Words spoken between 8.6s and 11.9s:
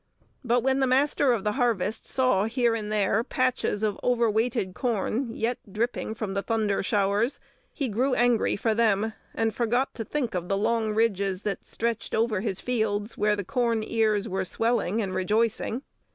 them, and forgot to think of the long ridges that